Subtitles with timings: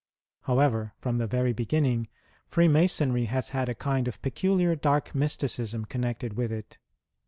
[0.45, 2.07] However, from the very beginning,
[2.47, 6.79] Freemasonry has had a kind of peculiar dark mysticism connected with it.